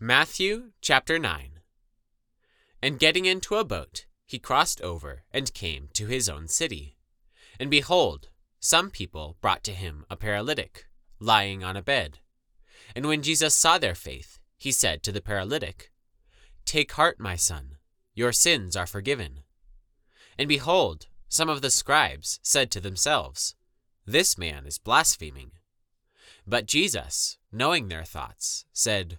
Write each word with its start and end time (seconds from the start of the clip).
Matthew 0.00 0.70
chapter 0.80 1.18
9 1.18 1.58
And 2.80 3.00
getting 3.00 3.24
into 3.24 3.56
a 3.56 3.64
boat, 3.64 4.06
he 4.24 4.38
crossed 4.38 4.80
over 4.80 5.24
and 5.32 5.52
came 5.52 5.88
to 5.94 6.06
his 6.06 6.28
own 6.28 6.46
city. 6.46 6.96
And 7.58 7.68
behold, 7.68 8.28
some 8.60 8.90
people 8.90 9.36
brought 9.40 9.64
to 9.64 9.72
him 9.72 10.04
a 10.08 10.14
paralytic, 10.14 10.86
lying 11.18 11.64
on 11.64 11.76
a 11.76 11.82
bed. 11.82 12.20
And 12.94 13.06
when 13.06 13.22
Jesus 13.22 13.56
saw 13.56 13.76
their 13.76 13.96
faith, 13.96 14.38
he 14.56 14.70
said 14.70 15.02
to 15.02 15.10
the 15.10 15.20
paralytic, 15.20 15.90
Take 16.64 16.92
heart, 16.92 17.18
my 17.18 17.34
son, 17.34 17.78
your 18.14 18.30
sins 18.30 18.76
are 18.76 18.86
forgiven. 18.86 19.40
And 20.38 20.48
behold, 20.48 21.08
some 21.28 21.48
of 21.48 21.60
the 21.60 21.70
scribes 21.70 22.38
said 22.44 22.70
to 22.70 22.80
themselves, 22.80 23.56
This 24.06 24.38
man 24.38 24.64
is 24.64 24.78
blaspheming. 24.78 25.50
But 26.46 26.66
Jesus, 26.66 27.38
knowing 27.50 27.88
their 27.88 28.04
thoughts, 28.04 28.64
said, 28.72 29.18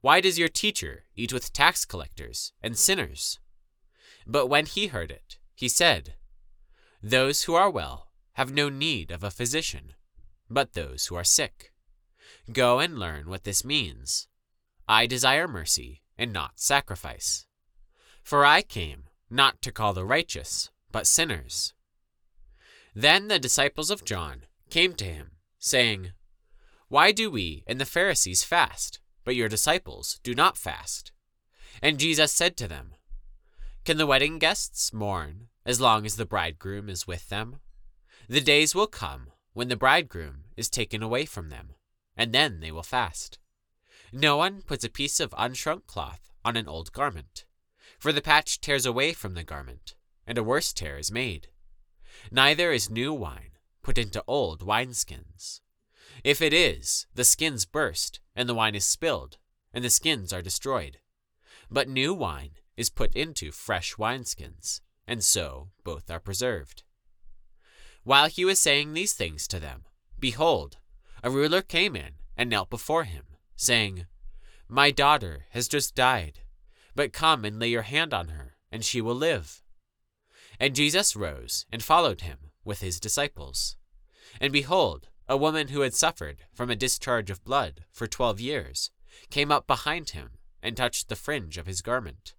Why 0.00 0.20
does 0.20 0.38
your 0.38 0.48
teacher 0.48 1.04
eat 1.16 1.32
with 1.32 1.52
tax 1.52 1.84
collectors 1.84 2.52
and 2.62 2.78
sinners? 2.78 3.40
But 4.26 4.46
when 4.46 4.66
he 4.66 4.88
heard 4.88 5.10
it, 5.10 5.38
he 5.54 5.68
said, 5.68 6.14
Those 7.02 7.42
who 7.42 7.54
are 7.54 7.70
well 7.70 8.08
have 8.34 8.52
no 8.52 8.68
need 8.68 9.10
of 9.10 9.24
a 9.24 9.30
physician, 9.30 9.94
but 10.48 10.74
those 10.74 11.06
who 11.06 11.16
are 11.16 11.24
sick. 11.24 11.72
Go 12.52 12.78
and 12.78 12.98
learn 12.98 13.28
what 13.28 13.44
this 13.44 13.64
means. 13.64 14.28
I 14.86 15.06
desire 15.06 15.48
mercy 15.48 16.02
and 16.16 16.32
not 16.32 16.60
sacrifice. 16.60 17.46
For 18.22 18.44
I 18.44 18.62
came 18.62 19.04
not 19.28 19.60
to 19.62 19.72
call 19.72 19.92
the 19.92 20.04
righteous, 20.04 20.70
but 20.92 21.06
sinners. 21.06 21.74
Then 22.94 23.28
the 23.28 23.38
disciples 23.38 23.90
of 23.90 24.04
John 24.04 24.42
came 24.70 24.92
to 24.94 25.04
him, 25.04 25.32
saying, 25.58 26.12
Why 26.88 27.12
do 27.12 27.30
we 27.30 27.64
and 27.66 27.80
the 27.80 27.84
Pharisees 27.84 28.44
fast, 28.44 29.00
but 29.28 29.36
your 29.36 29.50
disciples 29.50 30.20
do 30.22 30.34
not 30.34 30.56
fast? 30.56 31.12
And 31.82 31.98
Jesus 31.98 32.32
said 32.32 32.56
to 32.56 32.66
them, 32.66 32.94
Can 33.84 33.98
the 33.98 34.06
wedding 34.06 34.38
guests 34.38 34.90
mourn 34.90 35.48
as 35.66 35.82
long 35.82 36.06
as 36.06 36.16
the 36.16 36.24
bridegroom 36.24 36.88
is 36.88 37.06
with 37.06 37.28
them? 37.28 37.56
The 38.26 38.40
days 38.40 38.74
will 38.74 38.86
come 38.86 39.26
when 39.52 39.68
the 39.68 39.76
bridegroom 39.76 40.44
is 40.56 40.70
taken 40.70 41.02
away 41.02 41.26
from 41.26 41.50
them, 41.50 41.74
and 42.16 42.32
then 42.32 42.60
they 42.60 42.72
will 42.72 42.82
fast. 42.82 43.38
No 44.14 44.38
one 44.38 44.62
puts 44.62 44.82
a 44.82 44.88
piece 44.88 45.20
of 45.20 45.34
unshrunk 45.36 45.84
cloth 45.86 46.32
on 46.42 46.56
an 46.56 46.66
old 46.66 46.90
garment, 46.94 47.44
for 47.98 48.12
the 48.12 48.22
patch 48.22 48.62
tears 48.62 48.86
away 48.86 49.12
from 49.12 49.34
the 49.34 49.44
garment, 49.44 49.94
and 50.26 50.38
a 50.38 50.42
worse 50.42 50.72
tear 50.72 50.96
is 50.96 51.12
made. 51.12 51.48
Neither 52.30 52.72
is 52.72 52.88
new 52.88 53.12
wine 53.12 53.58
put 53.82 53.98
into 53.98 54.24
old 54.26 54.60
wineskins. 54.60 55.60
If 56.24 56.42
it 56.42 56.52
is, 56.52 57.06
the 57.14 57.24
skins 57.24 57.64
burst, 57.64 58.20
and 58.34 58.48
the 58.48 58.54
wine 58.54 58.74
is 58.74 58.84
spilled, 58.84 59.38
and 59.72 59.84
the 59.84 59.90
skins 59.90 60.32
are 60.32 60.42
destroyed. 60.42 60.98
But 61.70 61.88
new 61.88 62.14
wine 62.14 62.52
is 62.76 62.90
put 62.90 63.14
into 63.14 63.52
fresh 63.52 63.94
wineskins, 63.96 64.80
and 65.06 65.22
so 65.22 65.70
both 65.84 66.10
are 66.10 66.20
preserved. 66.20 66.82
While 68.04 68.28
he 68.28 68.44
was 68.44 68.60
saying 68.60 68.92
these 68.92 69.12
things 69.12 69.46
to 69.48 69.58
them, 69.58 69.84
behold, 70.18 70.78
a 71.22 71.30
ruler 71.30 71.62
came 71.62 71.94
in 71.96 72.14
and 72.36 72.48
knelt 72.48 72.70
before 72.70 73.04
him 73.04 73.24
saying, 73.58 74.06
My 74.68 74.90
daughter 74.90 75.46
has 75.50 75.68
just 75.68 75.94
died, 75.94 76.40
but 76.94 77.12
come 77.12 77.44
and 77.44 77.58
lay 77.58 77.68
your 77.68 77.82
hand 77.82 78.14
on 78.14 78.28
her, 78.28 78.56
and 78.70 78.84
she 78.84 79.00
will 79.00 79.14
live. 79.14 79.62
And 80.60 80.74
Jesus 80.74 81.16
rose 81.16 81.66
and 81.70 81.82
followed 81.82 82.22
him 82.22 82.38
with 82.64 82.80
his 82.80 83.00
disciples. 83.00 83.76
And 84.40 84.52
behold, 84.52 85.08
a 85.28 85.36
woman 85.36 85.68
who 85.68 85.82
had 85.82 85.94
suffered 85.94 86.44
from 86.54 86.70
a 86.70 86.76
discharge 86.76 87.30
of 87.30 87.44
blood 87.44 87.84
for 87.92 88.06
twelve 88.06 88.40
years 88.40 88.90
came 89.30 89.52
up 89.52 89.66
behind 89.66 90.10
him 90.10 90.30
and 90.62 90.76
touched 90.76 91.08
the 91.08 91.16
fringe 91.16 91.58
of 91.58 91.66
his 91.66 91.82
garment. 91.82 92.34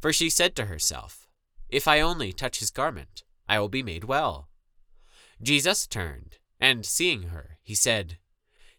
For 0.00 0.12
she 0.12 0.30
said 0.30 0.54
to 0.56 0.66
herself, 0.66 1.28
If 1.68 1.88
I 1.88 2.00
only 2.00 2.32
touch 2.32 2.58
his 2.58 2.70
garment, 2.70 3.24
I 3.48 3.58
will 3.58 3.68
be 3.68 3.82
made 3.82 4.04
well. 4.04 4.48
Jesus 5.42 5.86
turned, 5.86 6.36
and 6.60 6.84
seeing 6.84 7.24
her, 7.24 7.58
he 7.62 7.74
said, 7.74 8.18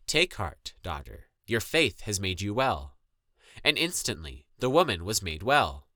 Take 0.07 0.35
heart, 0.35 0.73
daughter 0.83 1.27
your 1.47 1.61
faith 1.61 2.01
has 2.01 2.19
made 2.19 2.41
you 2.41 2.53
well. 2.53 2.97
And 3.63 3.77
instantly 3.77 4.45
the 4.59 4.69
woman 4.69 5.05
was 5.05 5.23
made 5.23 5.41
well. 5.41 5.87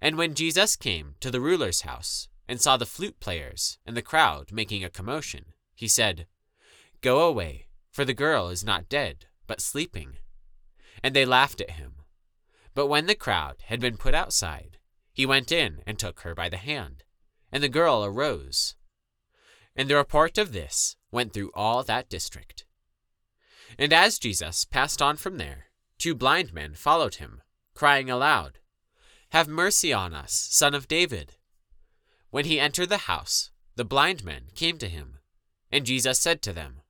And 0.00 0.18
when 0.18 0.34
Jesus 0.34 0.76
came 0.76 1.14
to 1.20 1.30
the 1.30 1.40
ruler's 1.40 1.80
house, 1.80 2.28
and 2.46 2.60
saw 2.60 2.76
the 2.76 2.84
flute 2.84 3.18
players 3.20 3.78
and 3.86 3.96
the 3.96 4.02
crowd 4.02 4.52
making 4.52 4.84
a 4.84 4.90
commotion, 4.90 5.46
he 5.74 5.88
said, 5.88 6.26
Go 7.04 7.20
away, 7.28 7.66
for 7.90 8.06
the 8.06 8.14
girl 8.14 8.48
is 8.48 8.64
not 8.64 8.88
dead, 8.88 9.26
but 9.46 9.60
sleeping. 9.60 10.16
And 11.02 11.14
they 11.14 11.26
laughed 11.26 11.60
at 11.60 11.72
him. 11.72 11.96
But 12.74 12.86
when 12.86 13.04
the 13.04 13.14
crowd 13.14 13.56
had 13.66 13.78
been 13.78 13.98
put 13.98 14.14
outside, 14.14 14.78
he 15.12 15.26
went 15.26 15.52
in 15.52 15.82
and 15.86 15.98
took 15.98 16.20
her 16.20 16.34
by 16.34 16.48
the 16.48 16.56
hand, 16.56 17.04
and 17.52 17.62
the 17.62 17.68
girl 17.68 18.06
arose. 18.06 18.74
And 19.76 19.90
the 19.90 19.96
report 19.96 20.38
of 20.38 20.54
this 20.54 20.96
went 21.10 21.34
through 21.34 21.50
all 21.52 21.82
that 21.82 22.08
district. 22.08 22.64
And 23.78 23.92
as 23.92 24.18
Jesus 24.18 24.64
passed 24.64 25.02
on 25.02 25.18
from 25.18 25.36
there, 25.36 25.66
two 25.98 26.14
blind 26.14 26.54
men 26.54 26.72
followed 26.72 27.16
him, 27.16 27.42
crying 27.74 28.08
aloud, 28.08 28.60
Have 29.32 29.46
mercy 29.46 29.92
on 29.92 30.14
us, 30.14 30.32
son 30.32 30.74
of 30.74 30.88
David. 30.88 31.34
When 32.30 32.46
he 32.46 32.58
entered 32.58 32.88
the 32.88 33.12
house, 33.12 33.50
the 33.76 33.84
blind 33.84 34.24
men 34.24 34.44
came 34.54 34.78
to 34.78 34.88
him, 34.88 35.18
and 35.70 35.84
Jesus 35.84 36.18
said 36.18 36.40
to 36.40 36.54
them, 36.54 36.80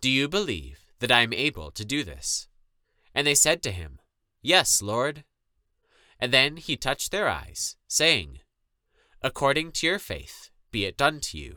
Do 0.00 0.10
you 0.10 0.28
believe 0.28 0.80
that 1.00 1.10
I 1.10 1.20
am 1.22 1.32
able 1.32 1.70
to 1.70 1.84
do 1.84 2.04
this? 2.04 2.48
And 3.14 3.26
they 3.26 3.34
said 3.34 3.62
to 3.62 3.70
him, 3.70 3.98
Yes, 4.42 4.82
Lord. 4.82 5.24
And 6.20 6.32
then 6.32 6.56
he 6.56 6.76
touched 6.76 7.10
their 7.10 7.28
eyes, 7.28 7.76
saying, 7.88 8.40
According 9.22 9.72
to 9.72 9.86
your 9.86 9.98
faith, 9.98 10.50
be 10.70 10.84
it 10.84 10.96
done 10.96 11.20
to 11.20 11.38
you. 11.38 11.56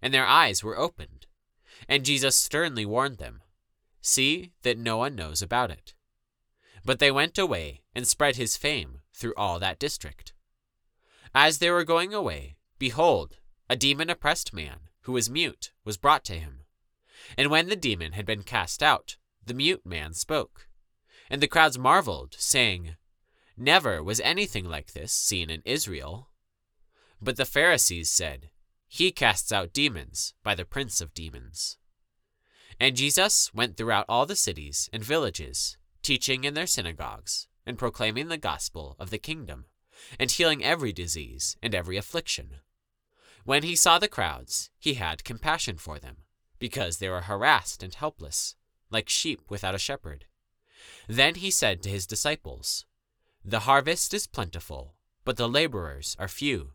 And 0.00 0.12
their 0.12 0.26
eyes 0.26 0.62
were 0.64 0.78
opened, 0.78 1.26
and 1.88 2.04
Jesus 2.04 2.36
sternly 2.36 2.84
warned 2.84 3.18
them 3.18 3.42
See 4.02 4.50
that 4.62 4.76
no 4.76 4.96
one 4.96 5.14
knows 5.14 5.40
about 5.40 5.70
it. 5.70 5.94
But 6.84 6.98
they 6.98 7.12
went 7.12 7.38
away 7.38 7.82
and 7.94 8.06
spread 8.06 8.34
his 8.34 8.56
fame 8.56 8.98
through 9.14 9.34
all 9.36 9.60
that 9.60 9.78
district. 9.78 10.32
As 11.32 11.58
they 11.58 11.70
were 11.70 11.84
going 11.84 12.12
away, 12.12 12.56
behold, 12.80 13.36
a 13.70 13.76
demon 13.76 14.10
oppressed 14.10 14.52
man, 14.52 14.88
who 15.02 15.12
was 15.12 15.30
mute, 15.30 15.70
was 15.84 15.96
brought 15.96 16.24
to 16.24 16.34
him. 16.34 16.61
And 17.36 17.50
when 17.50 17.68
the 17.68 17.76
demon 17.76 18.12
had 18.12 18.26
been 18.26 18.42
cast 18.42 18.82
out, 18.82 19.16
the 19.44 19.54
mute 19.54 19.84
man 19.84 20.14
spoke. 20.14 20.68
And 21.30 21.40
the 21.40 21.48
crowds 21.48 21.78
marveled, 21.78 22.36
saying, 22.38 22.96
Never 23.56 24.02
was 24.02 24.20
anything 24.20 24.64
like 24.64 24.92
this 24.92 25.12
seen 25.12 25.50
in 25.50 25.62
Israel. 25.64 26.30
But 27.20 27.36
the 27.36 27.44
Pharisees 27.44 28.10
said, 28.10 28.50
He 28.88 29.12
casts 29.12 29.52
out 29.52 29.72
demons 29.72 30.34
by 30.42 30.54
the 30.54 30.64
prince 30.64 31.00
of 31.00 31.14
demons. 31.14 31.78
And 32.80 32.96
Jesus 32.96 33.52
went 33.54 33.76
throughout 33.76 34.06
all 34.08 34.26
the 34.26 34.36
cities 34.36 34.88
and 34.92 35.04
villages, 35.04 35.76
teaching 36.02 36.44
in 36.44 36.54
their 36.54 36.66
synagogues, 36.66 37.46
and 37.64 37.78
proclaiming 37.78 38.28
the 38.28 38.38
gospel 38.38 38.96
of 38.98 39.10
the 39.10 39.18
kingdom, 39.18 39.66
and 40.18 40.30
healing 40.30 40.64
every 40.64 40.92
disease 40.92 41.56
and 41.62 41.74
every 41.74 41.96
affliction. 41.96 42.56
When 43.44 43.62
he 43.62 43.76
saw 43.76 43.98
the 43.98 44.08
crowds, 44.08 44.70
he 44.78 44.94
had 44.94 45.24
compassion 45.24 45.76
for 45.76 45.98
them, 45.98 46.18
because 46.62 46.98
they 46.98 47.08
were 47.08 47.22
harassed 47.22 47.82
and 47.82 47.92
helpless, 47.92 48.54
like 48.88 49.08
sheep 49.08 49.40
without 49.48 49.74
a 49.74 49.78
shepherd. 49.78 50.26
Then 51.08 51.34
he 51.34 51.50
said 51.50 51.82
to 51.82 51.88
his 51.88 52.06
disciples, 52.06 52.86
The 53.44 53.66
harvest 53.66 54.14
is 54.14 54.28
plentiful, 54.28 54.94
but 55.24 55.36
the 55.36 55.48
laborers 55.48 56.14
are 56.20 56.28
few. 56.28 56.74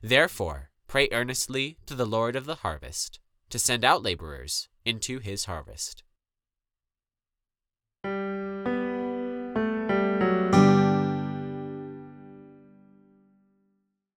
Therefore, 0.00 0.70
pray 0.88 1.06
earnestly 1.12 1.76
to 1.84 1.94
the 1.94 2.06
Lord 2.06 2.34
of 2.34 2.46
the 2.46 2.62
harvest 2.64 3.20
to 3.50 3.58
send 3.58 3.84
out 3.84 4.02
laborers 4.02 4.70
into 4.86 5.18
his 5.18 5.44
harvest. 5.44 6.02